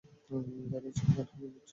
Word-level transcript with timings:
বানি, 0.71 0.89
চুপ 0.97 1.09
করো, 1.15 1.31
কি 1.31 1.45
করছ। 1.45 1.69